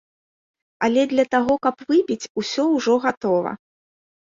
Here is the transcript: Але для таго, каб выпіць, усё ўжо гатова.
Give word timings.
Але 0.87 1.03
для 1.11 1.25
таго, 1.35 1.59
каб 1.67 1.85
выпіць, 1.91 2.29
усё 2.45 2.67
ўжо 2.75 2.99
гатова. 3.07 3.57